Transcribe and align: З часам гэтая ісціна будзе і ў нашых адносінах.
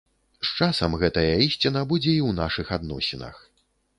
З 0.45 0.63
часам 0.63 0.95
гэтая 1.03 1.33
ісціна 1.47 1.83
будзе 1.93 2.11
і 2.15 2.21
ў 2.29 2.31
нашых 2.39 2.73
адносінах. 2.81 3.35